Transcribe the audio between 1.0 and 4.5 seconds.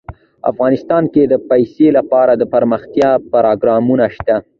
کې د پسه لپاره دپرمختیا پروګرامونه شته.